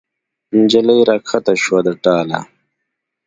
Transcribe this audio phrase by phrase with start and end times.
[0.57, 2.39] نجلۍ را کښته شوه د ټاله